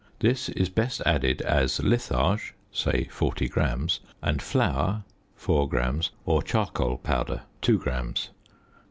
This 0.19 0.49
is 0.49 0.67
best 0.67 1.03
added 1.05 1.43
as 1.43 1.79
litharge 1.79 2.55
(say 2.71 3.03
40 3.11 3.47
grams) 3.49 3.99
and 4.23 4.41
flour 4.41 5.03
(4 5.35 5.69
grams), 5.69 6.09
or 6.25 6.41
charcoal 6.41 6.97
powder 6.97 7.43
(2 7.61 7.77
grams). 7.77 8.29